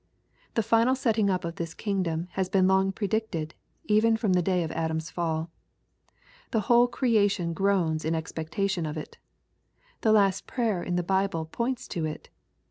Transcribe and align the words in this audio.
The 0.55 0.63
final 0.63 0.95
setting 0.95 1.29
up 1.29 1.45
of 1.45 1.57
this 1.57 1.75
kingdom 1.75 2.27
has 2.31 2.49
been 2.49 2.67
long 2.67 2.91
predicted, 2.91 3.53
even 3.85 4.17
from 4.17 4.33
the 4.33 4.41
day 4.41 4.63
of 4.63 4.71
Adam's 4.71 5.11
fall. 5.11 5.51
The 6.49 6.61
whole 6.61 6.87
creation 6.87 7.53
groans 7.53 8.03
in 8.03 8.15
expectation 8.15 8.87
of 8.87 8.97
it. 8.97 9.19
The 10.01 10.11
List 10.11 10.47
prayer 10.47 10.81
in 10.81 10.95
the 10.95 11.03
Bible 11.03 11.45
points 11.45 11.87
to 11.89 12.03
it. 12.07 12.29